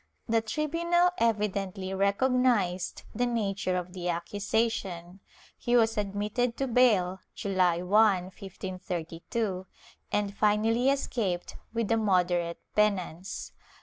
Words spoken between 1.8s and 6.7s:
recognized the nature of the accu sation; he was admitted to